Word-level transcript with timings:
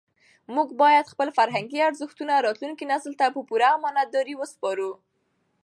موږ 0.55 0.69
باید 0.81 1.11
خپل 1.13 1.27
فرهنګي 1.37 1.79
ارزښتونه 1.89 2.33
راتلونکي 2.45 2.85
نسل 2.91 3.13
ته 3.19 3.25
په 3.35 3.41
پوره 3.49 3.67
امانتدارۍ 3.77 4.35
وسپارو. 4.37 4.91